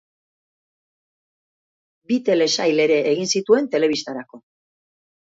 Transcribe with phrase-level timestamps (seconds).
[2.11, 4.41] Bi telesail ere egin zituen telebistarako.